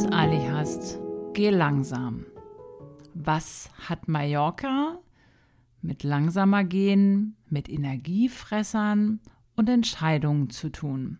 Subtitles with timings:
[0.00, 0.98] es eilig hast,
[1.34, 2.24] geh langsam.
[3.12, 4.98] Was hat Mallorca
[5.82, 9.20] mit langsamer Gehen, mit Energiefressern
[9.56, 11.18] und Entscheidungen zu tun?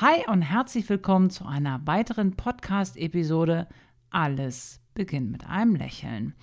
[0.00, 3.68] Hi und herzlich willkommen zu einer weiteren Podcast-Episode
[4.10, 6.34] Alles beginnt mit einem Lächeln.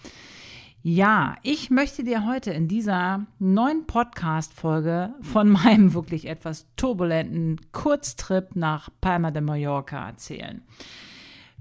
[0.84, 8.56] Ja, ich möchte dir heute in dieser neuen Podcast-Folge von meinem wirklich etwas turbulenten Kurztrip
[8.56, 10.62] nach Palma de Mallorca erzählen.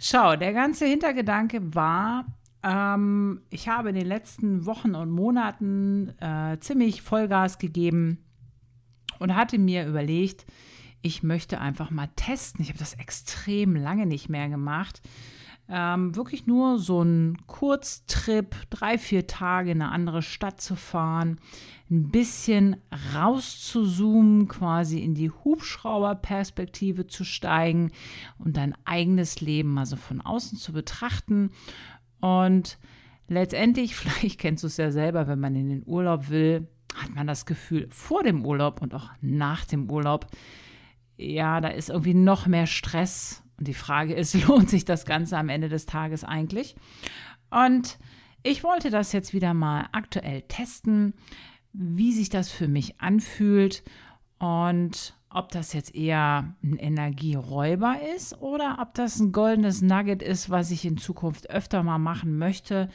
[0.04, 2.26] Schau, der ganze Hintergedanke war,
[2.64, 8.18] ähm, ich habe in den letzten Wochen und Monaten äh, ziemlich Vollgas gegeben
[9.20, 10.44] und hatte mir überlegt,
[11.02, 12.62] ich möchte einfach mal testen.
[12.62, 15.02] Ich habe das extrem lange nicht mehr gemacht
[15.68, 21.38] ähm, wirklich nur so ein Kurztrip, drei, vier Tage in eine andere Stadt zu fahren,
[21.90, 22.76] ein bisschen
[23.14, 27.92] rauszuzoomen, quasi in die Hubschrauberperspektive zu steigen
[28.38, 31.50] und dein eigenes Leben also von außen zu betrachten.
[32.20, 32.78] Und
[33.28, 37.26] letztendlich, vielleicht kennst du es ja selber, wenn man in den Urlaub will, hat man
[37.26, 40.26] das Gefühl, vor dem Urlaub und auch nach dem Urlaub,
[41.16, 45.36] ja, da ist irgendwie noch mehr Stress und die Frage ist, lohnt sich das Ganze
[45.36, 46.76] am Ende des Tages eigentlich?
[47.50, 47.98] Und
[48.42, 51.14] ich wollte das jetzt wieder mal aktuell testen,
[51.72, 53.82] wie sich das für mich anfühlt
[54.38, 60.50] und ob das jetzt eher ein Energieräuber ist oder ob das ein goldenes Nugget ist,
[60.50, 62.90] was ich in Zukunft öfter mal machen möchte,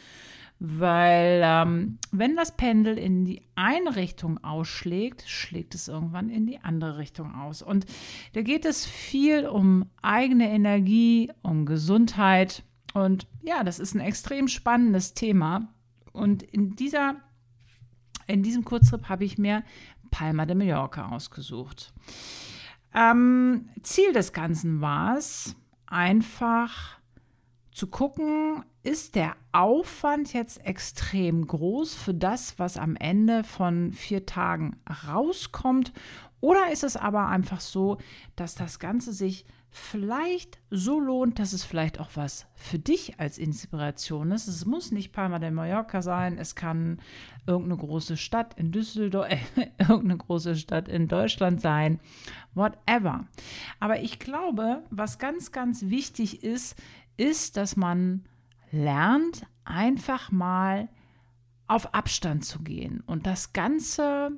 [0.59, 6.59] weil ähm, wenn das Pendel in die eine Richtung ausschlägt, schlägt es irgendwann in die
[6.59, 7.61] andere Richtung aus.
[7.61, 7.86] Und
[8.33, 12.63] da geht es viel um eigene Energie, um Gesundheit.
[12.94, 15.67] Und ja, das ist ein extrem spannendes Thema.
[16.11, 17.17] Und in dieser,
[18.25, 19.63] in diesem Kurztrip habe ich mir
[20.09, 21.94] Palma de Mallorca ausgesucht.
[22.95, 26.97] Ähm, Ziel des Ganzen war es, einfach
[27.72, 34.25] zu gucken, ist der Aufwand jetzt extrem groß für das, was am Ende von vier
[34.25, 35.92] Tagen rauskommt?
[36.40, 37.98] Oder ist es aber einfach so,
[38.38, 43.38] dass das Ganze sich vielleicht so lohnt, dass es vielleicht auch was für dich als
[43.38, 44.48] Inspiration ist.
[44.48, 47.00] Es muss nicht Palma de Mallorca sein, es kann
[47.46, 49.38] irgendeine große Stadt in Düsseldorf, äh,
[49.80, 52.00] irgendeine große Stadt in Deutschland sein,
[52.54, 53.28] whatever.
[53.81, 56.81] Aber ich glaube, was ganz, ganz wichtig ist,
[57.18, 58.24] ist, dass man
[58.72, 60.89] lernt einfach mal
[61.67, 64.31] auf Abstand zu gehen und das Ganze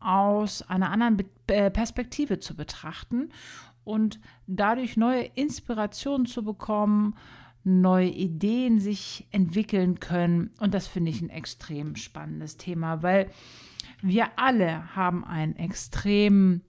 [0.00, 3.30] aus einer anderen äh, Perspektive zu betrachten
[3.84, 7.14] und dadurch neue Inspirationen zu bekommen,
[7.64, 10.50] neue Ideen sich entwickeln können.
[10.58, 13.30] Und das finde ich ein extrem spannendes Thema, weil
[14.00, 16.62] wir alle haben einen extrem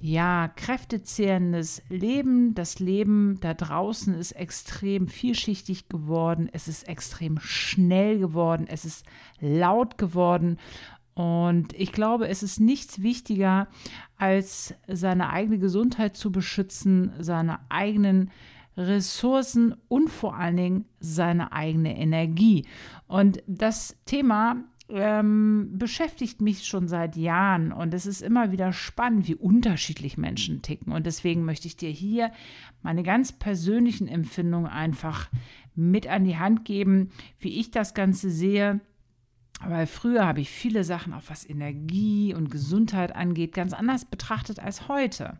[0.00, 2.54] ja, kräftezehrendes Leben.
[2.54, 6.48] Das Leben da draußen ist extrem vielschichtig geworden.
[6.52, 8.66] Es ist extrem schnell geworden.
[8.68, 9.04] Es ist
[9.40, 10.58] laut geworden.
[11.14, 13.66] Und ich glaube, es ist nichts wichtiger,
[14.16, 18.30] als seine eigene Gesundheit zu beschützen, seine eigenen
[18.76, 22.66] Ressourcen und vor allen Dingen seine eigene Energie.
[23.08, 24.58] Und das Thema
[24.88, 30.62] ähm, beschäftigt mich schon seit Jahren und es ist immer wieder spannend, wie unterschiedlich Menschen
[30.62, 30.92] ticken.
[30.92, 32.32] Und deswegen möchte ich dir hier
[32.82, 35.28] meine ganz persönlichen Empfindungen einfach
[35.74, 38.80] mit an die Hand geben, wie ich das Ganze sehe.
[39.64, 44.60] Weil früher habe ich viele Sachen, auch was Energie und Gesundheit angeht, ganz anders betrachtet
[44.60, 45.38] als heute.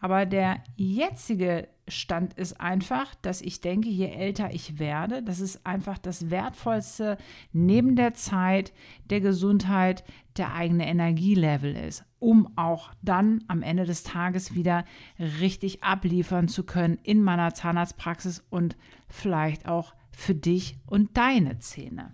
[0.00, 5.64] Aber der jetzige Stand ist einfach, dass ich denke, je älter ich werde, dass es
[5.66, 7.18] einfach das Wertvollste
[7.52, 8.72] neben der Zeit,
[9.10, 10.02] der Gesundheit,
[10.36, 14.84] der eigene Energielevel ist, um auch dann am Ende des Tages wieder
[15.18, 18.76] richtig abliefern zu können in meiner Zahnarztpraxis und
[19.08, 22.12] vielleicht auch für dich und deine Zähne.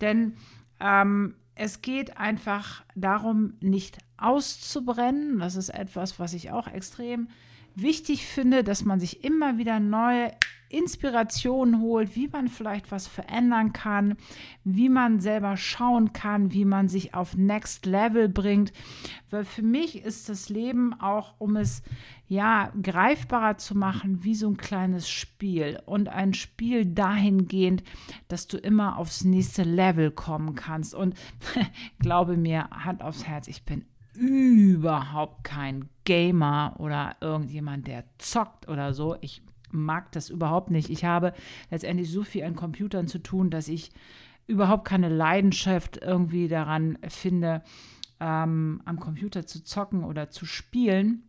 [0.00, 0.34] Denn
[0.80, 5.38] ähm, es geht einfach darum, nicht auszubrennen.
[5.38, 7.28] Das ist etwas, was ich auch extrem
[7.74, 10.32] wichtig finde, dass man sich immer wieder neue
[10.68, 14.16] Inspirationen holt, wie man vielleicht was verändern kann,
[14.64, 18.72] wie man selber schauen kann, wie man sich auf Next Level bringt.
[19.30, 21.82] Weil für mich ist das Leben auch, um es
[22.28, 27.82] ja greifbarer zu machen, wie so ein kleines Spiel und ein Spiel dahingehend,
[28.28, 30.94] dass du immer aufs nächste Level kommen kannst.
[30.94, 31.14] Und
[32.00, 33.84] glaube mir, Hand aufs Herz, ich bin
[34.16, 39.16] überhaupt kein Gamer oder irgendjemand, der zockt oder so.
[39.20, 40.90] Ich mag das überhaupt nicht.
[40.90, 41.32] Ich habe
[41.70, 43.90] letztendlich so viel an Computern zu tun, dass ich
[44.46, 47.62] überhaupt keine Leidenschaft irgendwie daran finde,
[48.20, 51.22] ähm, am Computer zu zocken oder zu spielen.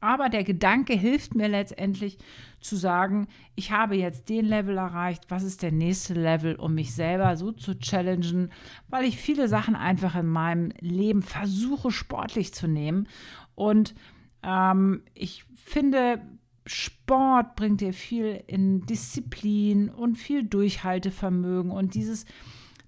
[0.00, 2.18] Aber der Gedanke hilft mir letztendlich
[2.60, 6.94] zu sagen, ich habe jetzt den Level erreicht, was ist der nächste Level, um mich
[6.94, 8.50] selber so zu challengen,
[8.88, 13.08] weil ich viele Sachen einfach in meinem Leben versuche sportlich zu nehmen.
[13.54, 13.94] Und
[14.42, 16.22] ähm, ich finde,
[16.72, 22.26] Sport bringt dir viel in Disziplin und viel Durchhaltevermögen und dieses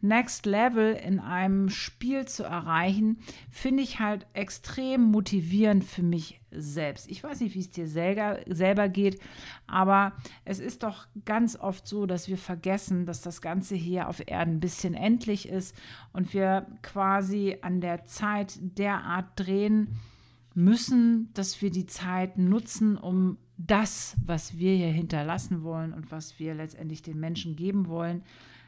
[0.01, 3.19] Next Level in einem Spiel zu erreichen,
[3.51, 7.11] finde ich halt extrem motivierend für mich selbst.
[7.11, 9.21] Ich weiß nicht, wie es dir selber, selber geht,
[9.67, 10.13] aber
[10.45, 14.57] es ist doch ganz oft so, dass wir vergessen, dass das Ganze hier auf Erden
[14.57, 15.77] ein bisschen endlich ist
[16.13, 19.99] und wir quasi an der Zeit derart drehen
[20.55, 26.39] müssen, dass wir die Zeit nutzen, um das, was wir hier hinterlassen wollen und was
[26.39, 28.23] wir letztendlich den Menschen geben wollen,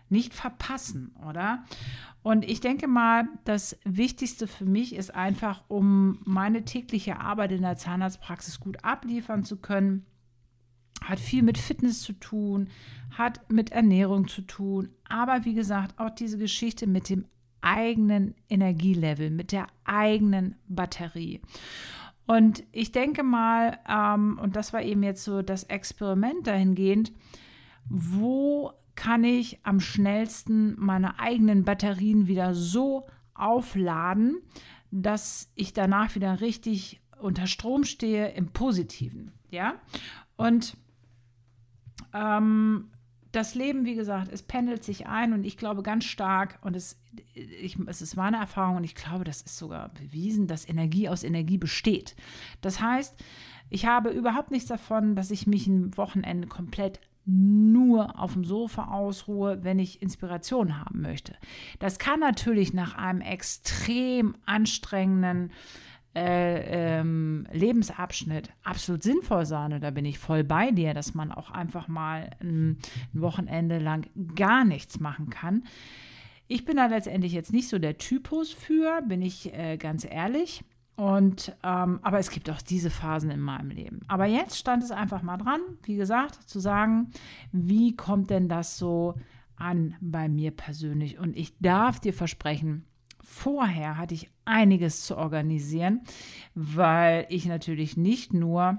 [0.08, 1.64] nicht verpassen, oder?
[2.22, 7.62] Und ich denke mal, das Wichtigste für mich ist einfach, um meine tägliche Arbeit in
[7.62, 10.04] der Zahnarztpraxis gut abliefern zu können,
[11.02, 12.68] hat viel mit Fitness zu tun,
[13.10, 17.26] hat mit Ernährung zu tun, aber wie gesagt, auch diese Geschichte mit dem
[17.60, 21.40] eigenen Energielevel, mit der eigenen Batterie.
[22.26, 27.12] Und ich denke mal, ähm, und das war eben jetzt so das Experiment dahingehend,
[27.88, 34.38] wo kann ich am schnellsten meine eigenen Batterien wieder so aufladen,
[34.90, 39.32] dass ich danach wieder richtig unter Strom stehe im Positiven.
[39.50, 39.74] Ja,
[40.36, 40.76] und
[42.12, 42.90] ähm,
[43.34, 47.00] das Leben, wie gesagt, es pendelt sich ein und ich glaube ganz stark, und es,
[47.34, 51.24] ich, es ist meine Erfahrung und ich glaube, das ist sogar bewiesen, dass Energie aus
[51.24, 52.14] Energie besteht.
[52.60, 53.14] Das heißt,
[53.70, 58.88] ich habe überhaupt nichts davon, dass ich mich ein Wochenende komplett nur auf dem Sofa
[58.88, 61.34] ausruhe, wenn ich Inspiration haben möchte.
[61.78, 65.50] Das kann natürlich nach einem extrem anstrengenden
[66.14, 69.72] äh, ähm, Lebensabschnitt absolut sinnvoll sein.
[69.72, 72.78] Und da bin ich voll bei dir, dass man auch einfach mal ein,
[73.14, 75.64] ein Wochenende lang gar nichts machen kann.
[76.46, 80.62] Ich bin da letztendlich jetzt nicht so der Typus für, bin ich äh, ganz ehrlich.
[80.96, 84.00] Und ähm, aber es gibt auch diese Phasen in meinem Leben.
[84.06, 87.10] Aber jetzt stand es einfach mal dran, wie gesagt, zu sagen,
[87.50, 89.14] wie kommt denn das so
[89.56, 91.18] an bei mir persönlich?
[91.18, 92.84] Und ich darf dir versprechen,
[93.24, 96.02] vorher hatte ich einiges zu organisieren,
[96.54, 98.78] weil ich natürlich nicht nur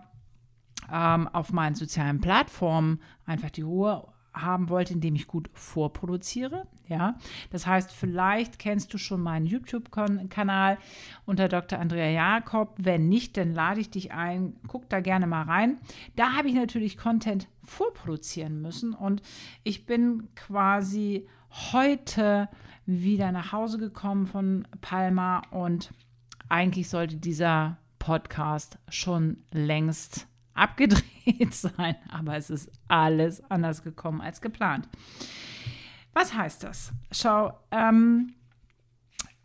[0.92, 6.68] ähm, auf meinen sozialen Plattformen einfach die Ruhe haben wollte, indem ich gut vorproduziere.
[6.88, 7.16] Ja,
[7.50, 10.78] das heißt, vielleicht kennst du schon meinen YouTube-Kanal
[11.26, 11.80] unter Dr.
[11.80, 12.76] Andrea Jakob.
[12.78, 14.58] Wenn nicht, dann lade ich dich ein.
[14.68, 15.80] Guck da gerne mal rein.
[16.16, 19.22] Da habe ich natürlich Content vorproduzieren müssen und
[19.64, 21.28] ich bin quasi
[21.72, 22.50] heute
[22.86, 25.92] wieder nach Hause gekommen von Palma und
[26.50, 31.04] eigentlich sollte dieser Podcast schon längst abgedreht
[31.54, 34.88] sein, aber es ist alles anders gekommen als geplant.
[36.14, 36.94] Was heißt das?
[37.12, 38.36] Schau, ähm,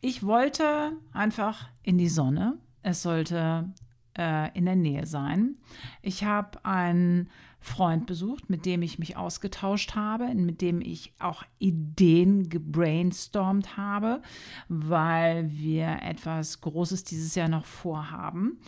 [0.01, 2.59] ich wollte einfach in die Sonne.
[2.83, 3.73] Es sollte
[4.17, 5.57] äh, in der Nähe sein.
[6.03, 7.29] Ich habe einen
[7.61, 14.23] Freund besucht, mit dem ich mich ausgetauscht habe, mit dem ich auch Ideen gebrainstormt habe,
[14.69, 18.61] weil wir etwas Großes dieses Jahr noch vorhaben.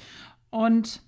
[0.51, 1.03] Und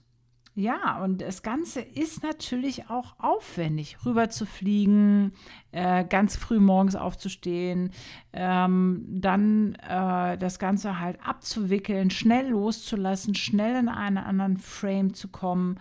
[0.57, 5.33] ja, und das Ganze ist natürlich auch aufwendig, rüber zu fliegen,
[5.73, 7.91] äh, ganz früh morgens aufzustehen,
[8.33, 15.27] ähm, dann äh, das Ganze halt abzuwickeln, schnell loszulassen, schnell in einen anderen Frame zu
[15.27, 15.81] kommen.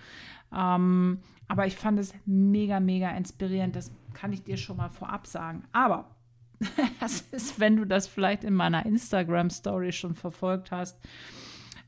[0.51, 3.75] Ähm, aber ich fand es mega, mega inspirierend.
[3.75, 5.65] Das kann ich dir schon mal vorab sagen.
[5.71, 6.15] Aber
[6.99, 10.99] das ist, wenn du das vielleicht in meiner Instagram-Story schon verfolgt hast.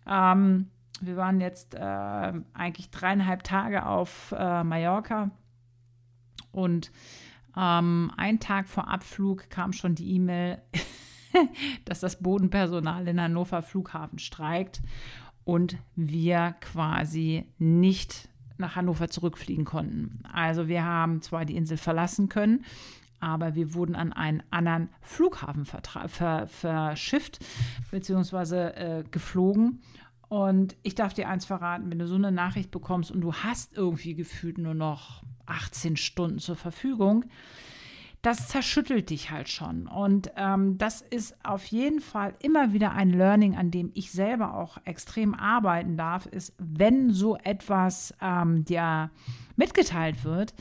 [0.06, 0.70] Ähm,
[1.02, 5.32] wir waren jetzt äh, eigentlich dreieinhalb Tage auf äh, Mallorca
[6.52, 6.92] und
[7.58, 10.62] ähm, einen Tag vor Abflug kam schon die E-Mail,
[11.86, 14.82] dass das Bodenpersonal in Hannover Flughafen streikt
[15.44, 20.24] und wir quasi nicht nach Hannover zurückfliegen konnten.
[20.32, 22.64] Also wir haben zwar die Insel verlassen können,
[23.20, 27.40] aber wir wurden an einen anderen Flughafen ver verschifft
[27.92, 28.56] bzw.
[28.56, 29.82] Äh, geflogen
[30.30, 33.78] und ich darf dir eins verraten, wenn du so eine Nachricht bekommst und du hast
[33.78, 37.26] irgendwie gefühlt nur noch 18 Stunden zur Verfügung,
[38.26, 39.88] das zerschüttelt dich halt schon.
[39.88, 44.56] Und ähm, das ist auf jeden Fall immer wieder ein Learning, an dem ich selber
[44.56, 49.12] auch extrem arbeiten darf, ist, wenn so etwas ähm, dir
[49.58, 50.56] mitgeteilt wird,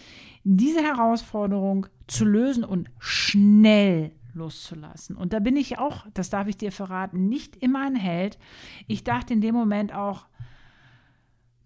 [0.45, 5.17] diese Herausforderung zu lösen und schnell loszulassen.
[5.17, 8.39] Und da bin ich auch, das darf ich dir verraten, nicht immer ein Held.
[8.87, 10.27] Ich dachte in dem Moment auch,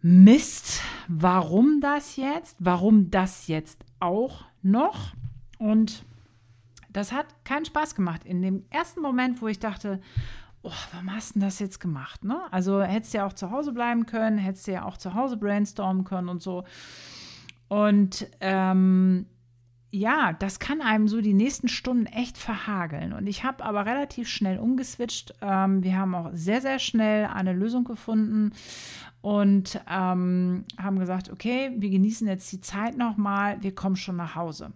[0.01, 2.57] Mist, warum das jetzt?
[2.61, 5.15] Warum das jetzt auch noch?
[5.59, 6.05] Und
[6.91, 8.25] das hat keinen Spaß gemacht.
[8.25, 10.01] In dem ersten Moment, wo ich dachte,
[10.63, 12.25] oh, warum hast du das jetzt gemacht?
[12.25, 12.41] Ne?
[12.51, 15.37] Also hättest du ja auch zu Hause bleiben können, hättest du ja auch zu Hause
[15.37, 16.65] brainstormen können und so.
[17.69, 19.27] Und ähm,
[19.91, 23.13] ja, das kann einem so die nächsten Stunden echt verhageln.
[23.13, 25.35] Und ich habe aber relativ schnell umgeswitcht.
[25.41, 28.53] Ähm, wir haben auch sehr, sehr schnell eine Lösung gefunden
[29.23, 34.35] und ähm, haben gesagt, okay, wir genießen jetzt die Zeit nochmal, wir kommen schon nach
[34.35, 34.73] Hause.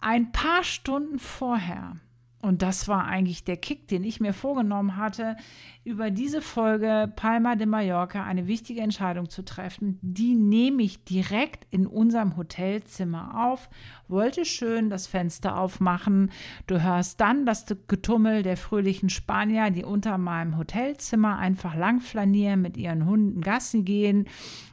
[0.00, 1.96] Ein paar Stunden vorher
[2.42, 5.36] und das war eigentlich der Kick, den ich mir vorgenommen hatte,
[5.84, 9.98] über diese Folge Palma de Mallorca eine wichtige Entscheidung zu treffen.
[10.02, 13.70] Die nehme ich direkt in unserem Hotelzimmer auf,
[14.08, 16.32] wollte schön das Fenster aufmachen.
[16.66, 22.60] Du hörst dann das Getummel der fröhlichen Spanier, die unter meinem Hotelzimmer einfach lang flanieren,
[22.60, 24.26] mit ihren Hunden Gassi gehen,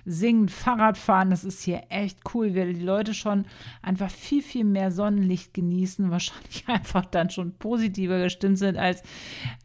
[0.09, 1.29] singen, Fahrrad fahren.
[1.29, 3.45] Das ist hier echt cool, weil die Leute schon
[3.81, 9.03] einfach viel, viel mehr Sonnenlicht genießen, wahrscheinlich einfach dann schon positiver gestimmt sind als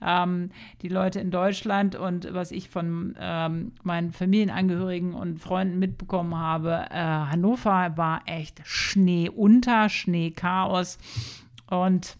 [0.02, 0.50] ähm,
[0.82, 6.86] die Leute in Deutschland und was ich von ähm, meinen Familienangehörigen und Freunden mitbekommen habe.
[6.90, 10.98] Äh, Hannover war echt Schnee unter, Schnee, Chaos
[11.70, 12.16] und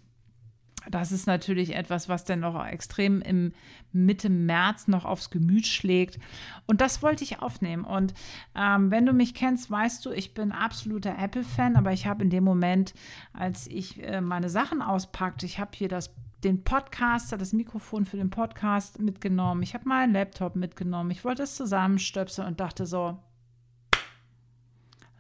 [0.91, 3.53] das ist natürlich etwas, was dann noch extrem im
[3.93, 6.19] Mitte März noch aufs Gemüt schlägt.
[6.67, 7.85] Und das wollte ich aufnehmen.
[7.85, 8.13] Und
[8.55, 12.31] ähm, wenn du mich kennst, weißt du, ich bin absoluter Apple-Fan, aber ich habe in
[12.31, 12.95] dem Moment,
[13.33, 18.19] als ich äh, meine Sachen auspackte, ich habe hier das den Podcaster, das Mikrofon für
[18.19, 19.63] den Podcast mitgenommen.
[19.63, 21.11] Ich habe meinen Laptop mitgenommen.
[21.11, 23.19] Ich wollte es zusammenstöpseln und dachte so,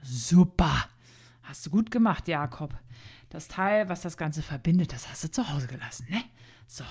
[0.02, 0.84] super,
[1.42, 2.74] hast du gut gemacht, Jakob
[3.34, 6.22] das Teil, was das Ganze verbindet, das hast du zu Hause gelassen, ne?
[6.66, 6.84] So.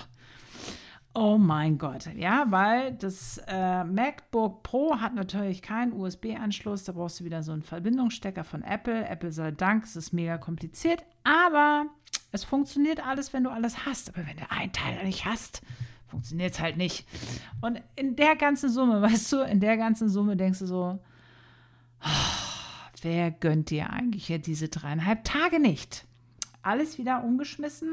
[1.16, 6.82] Oh mein Gott, ja, weil das äh, MacBook Pro hat natürlich keinen USB-Anschluss.
[6.82, 9.06] Da brauchst du wieder so einen Verbindungsstecker von Apple.
[9.06, 11.86] Apple sei Dank, es ist mega kompliziert, aber
[12.32, 14.08] es funktioniert alles, wenn du alles hast.
[14.08, 15.62] Aber wenn du ein Teil nicht hast,
[16.08, 17.06] funktioniert es halt nicht.
[17.60, 20.98] Und in der ganzen Summe, weißt du, in der ganzen Summe denkst du so,
[22.04, 22.44] oh,
[23.02, 26.06] wer gönnt dir eigentlich hier diese dreieinhalb Tage nicht?
[26.64, 27.90] Alles wieder umgeschmissen.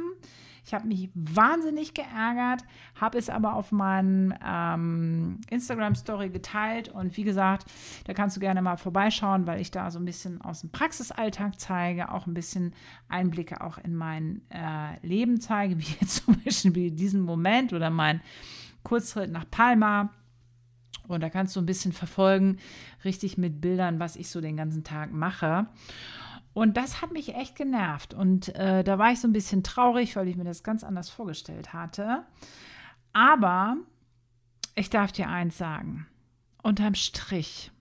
[0.64, 2.64] Ich habe mich wahnsinnig geärgert,
[2.96, 6.90] habe es aber auf meinen ähm, Instagram-Story geteilt.
[6.90, 7.66] Und wie gesagt,
[8.06, 11.60] da kannst du gerne mal vorbeischauen, weil ich da so ein bisschen aus dem Praxisalltag
[11.60, 12.74] zeige, auch ein bisschen
[13.10, 18.22] Einblicke auch in mein äh, Leben zeige, wie jetzt zum Beispiel diesen Moment oder mein
[18.84, 20.12] Kurzritt nach Palma.
[21.08, 22.58] Und da kannst du ein bisschen verfolgen,
[23.04, 25.68] richtig mit Bildern, was ich so den ganzen Tag mache.
[26.54, 28.14] Und das hat mich echt genervt.
[28.14, 31.10] Und äh, da war ich so ein bisschen traurig, weil ich mir das ganz anders
[31.10, 32.24] vorgestellt hatte.
[33.14, 33.78] Aber
[34.76, 36.08] ich darf dir eins sagen.
[36.64, 37.72] Unterm Strich,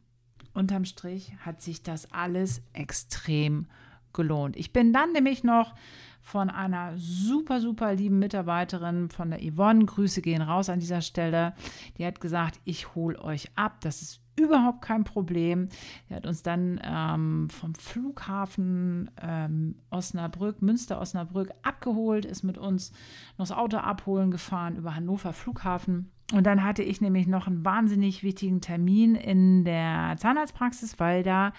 [0.55, 3.67] unterm Strich hat sich das alles extrem
[4.13, 4.57] gelohnt.
[4.57, 5.75] Ich bin dann nämlich noch
[6.23, 11.55] von einer super, super lieben Mitarbeiterin von der Yvonne, Grüße gehen raus an dieser Stelle,
[11.99, 15.69] die hat gesagt, ich hole euch ab, das ist überhaupt kein Problem.
[16.09, 22.93] Er hat uns dann ähm, vom Flughafen ähm, Osnabrück, Münster Osnabrück abgeholt, ist mit uns
[23.39, 26.11] noch das Auto abholen gefahren über Hannover Flughafen.
[26.33, 31.53] Und dann hatte ich nämlich noch einen wahnsinnig wichtigen Termin in der Zahnarztpraxis, weil da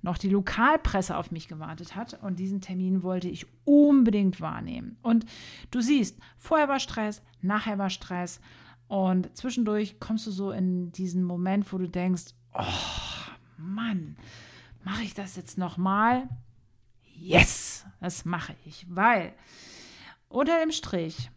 [0.00, 2.22] noch die Lokalpresse auf mich gewartet hat.
[2.22, 4.96] Und diesen Termin wollte ich unbedingt wahrnehmen.
[5.02, 5.26] Und
[5.70, 8.40] du siehst, vorher war Stress, nachher war Stress.
[8.88, 12.62] Und zwischendurch kommst du so in diesen Moment, wo du denkst, oh
[13.56, 14.16] Mann,
[14.84, 16.28] mache ich das jetzt nochmal?
[17.16, 19.32] Yes, das mache ich, weil
[20.28, 21.30] unter dem Strich,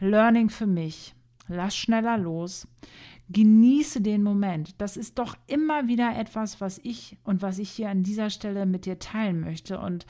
[0.00, 1.14] Learning für mich,
[1.46, 2.68] lass schneller los,
[3.30, 4.80] genieße den Moment.
[4.80, 8.66] Das ist doch immer wieder etwas, was ich und was ich hier an dieser Stelle
[8.66, 10.06] mit dir teilen möchte und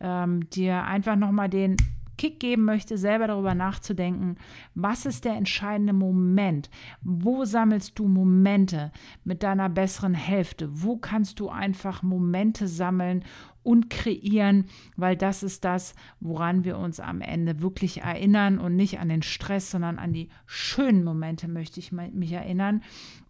[0.00, 1.76] ähm, dir einfach nochmal den
[2.18, 4.36] Kick geben möchte, selber darüber nachzudenken,
[4.74, 6.68] was ist der entscheidende Moment?
[7.00, 8.92] Wo sammelst du Momente
[9.24, 10.68] mit deiner besseren Hälfte?
[10.82, 13.24] Wo kannst du einfach Momente sammeln
[13.62, 18.98] und kreieren, weil das ist das, woran wir uns am Ende wirklich erinnern und nicht
[18.98, 22.82] an den Stress, sondern an die schönen Momente möchte ich mich erinnern,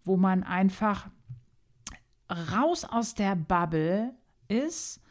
[0.03, 1.09] wo man einfach
[2.29, 4.13] raus aus der Bubble
[4.47, 5.01] ist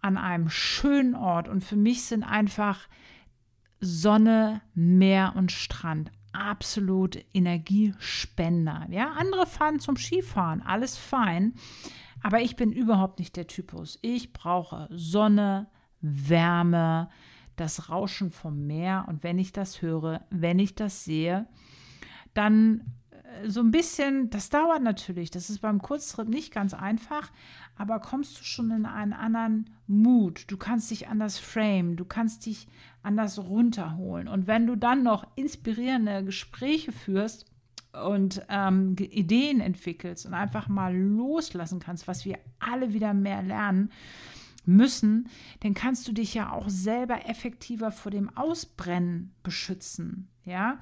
[0.00, 2.88] an einem schönen Ort und für mich sind einfach
[3.80, 8.86] Sonne, Meer und Strand absolut Energiespender.
[8.90, 11.54] Ja, andere fahren zum Skifahren, alles fein.
[12.22, 13.98] Aber ich bin überhaupt nicht der Typus.
[14.02, 15.68] Ich brauche Sonne,
[16.00, 17.08] Wärme,
[17.56, 19.04] das Rauschen vom Meer.
[19.08, 21.46] Und wenn ich das höre, wenn ich das sehe,
[22.34, 22.98] dann
[23.46, 27.30] so ein bisschen, das dauert natürlich, das ist beim Kurztrip nicht ganz einfach,
[27.78, 32.44] aber kommst du schon in einen anderen Mut, du kannst dich anders frame, du kannst
[32.44, 32.68] dich
[33.02, 34.28] anders runterholen.
[34.28, 37.46] Und wenn du dann noch inspirierende Gespräche führst,
[38.04, 43.90] und ähm, Ideen entwickelst und einfach mal loslassen kannst, was wir alle wieder mehr lernen
[44.64, 45.28] müssen,
[45.60, 50.28] dann kannst du dich ja auch selber effektiver vor dem Ausbrennen beschützen.
[50.44, 50.78] Ja,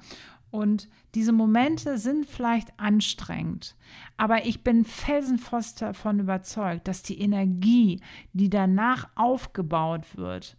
[0.51, 3.75] und diese Momente sind vielleicht anstrengend,
[4.17, 8.01] aber ich bin felsenfest davon überzeugt, dass die Energie,
[8.33, 10.57] die danach aufgebaut wird,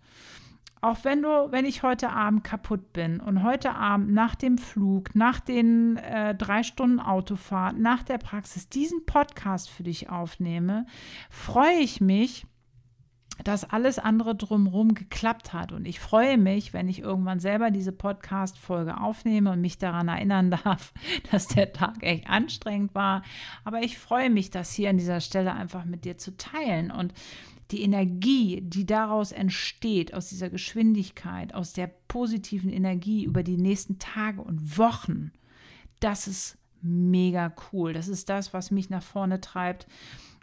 [0.80, 5.14] auch wenn du, wenn ich heute Abend kaputt bin und heute Abend nach dem Flug,
[5.14, 10.87] nach den äh, drei Stunden Autofahrt, nach der Praxis diesen Podcast für dich aufnehme,
[11.30, 12.47] freue ich mich,
[13.45, 15.73] dass alles andere drumherum geklappt hat.
[15.73, 20.50] Und ich freue mich, wenn ich irgendwann selber diese Podcast-Folge aufnehme und mich daran erinnern
[20.64, 20.92] darf,
[21.30, 23.23] dass der Tag echt anstrengend war.
[23.64, 26.90] Aber ich freue mich, das hier an dieser Stelle einfach mit dir zu teilen.
[26.90, 27.14] Und
[27.71, 33.99] die Energie, die daraus entsteht, aus dieser Geschwindigkeit, aus der positiven Energie über die nächsten
[33.99, 35.33] Tage und Wochen,
[36.00, 37.92] das ist mega cool.
[37.92, 39.87] Das ist das, was mich nach vorne treibt.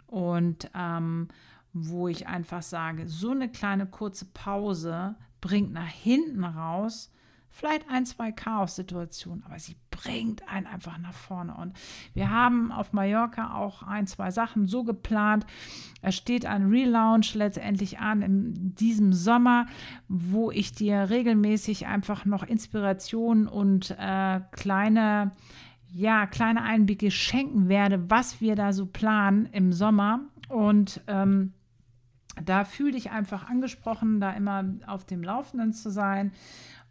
[0.06, 1.28] Und ähm,
[1.78, 7.10] wo ich einfach sage, so eine kleine kurze Pause bringt nach hinten raus
[7.56, 11.54] vielleicht ein, zwei Chaos-Situationen, aber sie bringt einen einfach nach vorne.
[11.54, 11.72] Und
[12.12, 15.46] wir haben auf Mallorca auch ein, zwei Sachen so geplant.
[16.02, 19.66] Es steht ein Relaunch letztendlich an in diesem Sommer,
[20.06, 25.32] wo ich dir regelmäßig einfach noch Inspiration und äh, kleine
[25.92, 30.20] ja, kleine Einblicke schenken werde, was wir da so planen im Sommer.
[30.50, 31.54] Und ähm,
[32.44, 36.32] da fühle dich einfach angesprochen, da immer auf dem Laufenden zu sein.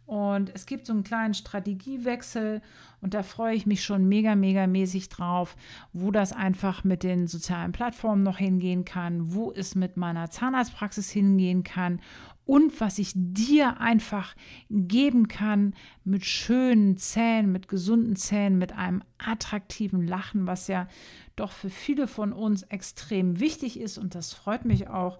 [0.06, 2.62] Und es gibt so einen kleinen Strategiewechsel
[3.00, 5.56] und da freue ich mich schon mega, mega mäßig drauf,
[5.92, 11.10] wo das einfach mit den sozialen Plattformen noch hingehen kann, wo es mit meiner Zahnarztpraxis
[11.10, 12.00] hingehen kann
[12.46, 14.34] und was ich dir einfach
[14.70, 20.86] geben kann mit schönen Zähnen, mit gesunden Zähnen, mit einem attraktiven Lachen, was ja
[21.34, 25.18] doch für viele von uns extrem wichtig ist und das freut mich auch.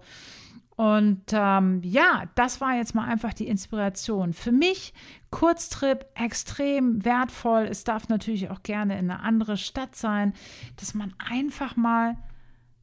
[0.77, 4.31] Und ähm, ja, das war jetzt mal einfach die Inspiration.
[4.31, 4.93] Für mich
[5.31, 7.63] Kurztrip extrem wertvoll.
[7.63, 10.33] Es darf natürlich auch gerne in eine andere Stadt sein,
[10.75, 12.15] dass man einfach mal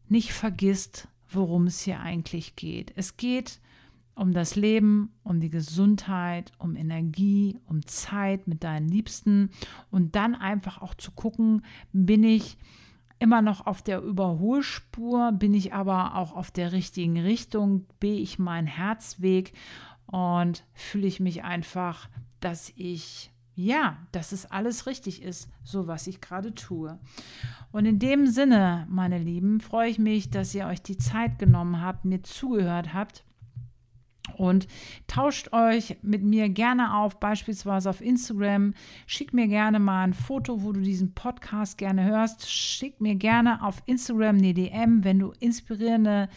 [0.09, 2.93] nicht vergisst, worum es hier eigentlich geht.
[2.97, 3.61] Es geht
[4.15, 9.51] um das Leben, um die Gesundheit, um Energie, um Zeit mit deinen Liebsten
[9.91, 12.57] und dann einfach auch zu gucken, bin ich
[13.19, 18.39] immer noch auf der Überholspur, bin ich aber auch auf der richtigen Richtung, bin ich
[18.39, 19.53] meinen Herzweg
[20.07, 22.09] und fühle ich mich einfach,
[22.41, 26.99] dass ich ja, dass es alles richtig ist, so was ich gerade tue.
[27.71, 31.81] Und in dem Sinne, meine Lieben, freue ich mich, dass ihr euch die Zeit genommen
[31.81, 33.25] habt, mir zugehört habt
[34.37, 34.67] und
[35.07, 38.75] tauscht euch mit mir gerne auf, beispielsweise auf Instagram.
[39.07, 42.51] Schick mir gerne mal ein Foto, wo du diesen Podcast gerne hörst.
[42.51, 46.29] Schick mir gerne auf Instagram eine DM, wenn du inspirierende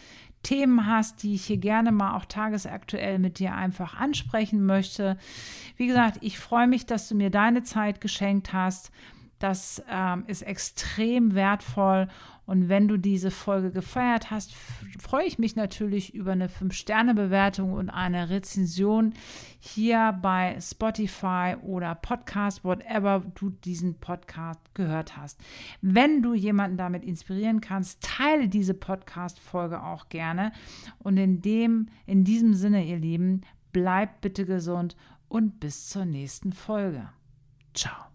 [0.42, 5.18] Themen hast, die ich hier gerne mal auch tagesaktuell mit dir einfach ansprechen möchte.
[5.76, 8.92] Wie gesagt, ich freue mich, dass du mir deine Zeit geschenkt hast.
[9.38, 12.08] Das ähm, ist extrem wertvoll.
[12.48, 14.54] Und wenn du diese Folge gefeiert hast,
[14.98, 19.12] freue ich mich natürlich über eine 5-Sterne-Bewertung und eine Rezension
[19.60, 25.38] hier bei Spotify oder Podcast, whatever du diesen Podcast gehört hast.
[25.82, 30.52] Wenn du jemanden damit inspirieren kannst, teile diese Podcast-Folge auch gerne.
[31.00, 33.42] Und in, dem, in diesem Sinne, ihr Lieben,
[33.74, 34.96] bleibt bitte gesund
[35.28, 37.10] und bis zur nächsten Folge.
[37.74, 38.07] Ciao.